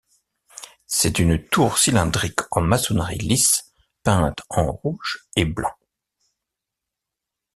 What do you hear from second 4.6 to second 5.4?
rouge